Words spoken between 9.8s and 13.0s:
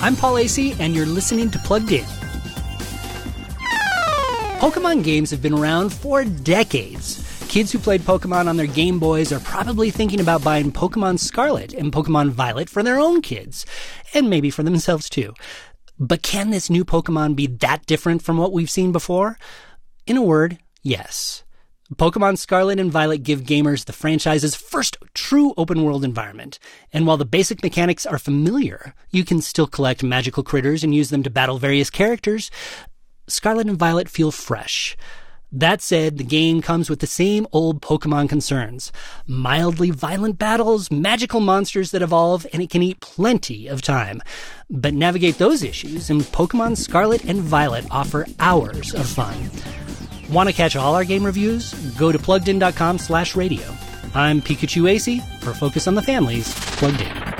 thinking about buying Pokemon Scarlet and Pokemon Violet for their